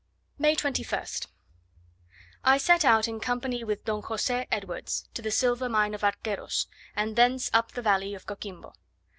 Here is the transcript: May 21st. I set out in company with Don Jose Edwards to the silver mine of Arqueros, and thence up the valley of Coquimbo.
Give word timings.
May 0.39 0.55
21st. 0.55 1.27
I 2.43 2.57
set 2.57 2.83
out 2.83 3.07
in 3.07 3.19
company 3.19 3.63
with 3.63 3.85
Don 3.85 4.01
Jose 4.01 4.47
Edwards 4.51 5.07
to 5.13 5.21
the 5.21 5.29
silver 5.29 5.69
mine 5.69 5.93
of 5.93 6.01
Arqueros, 6.03 6.65
and 6.95 7.15
thence 7.15 7.51
up 7.53 7.73
the 7.73 7.83
valley 7.83 8.15
of 8.15 8.25
Coquimbo. 8.25 8.73